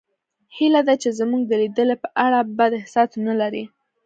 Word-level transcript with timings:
هیله 0.55 0.81
ده 0.87 0.95
چې 1.01 1.09
زموږ 1.19 1.41
د 1.47 1.51
لیدنې 1.61 1.95
په 2.03 2.07
اړه 2.25 2.39
بد 2.57 2.71
احساس 2.79 3.09
ونلرئ 3.15 3.63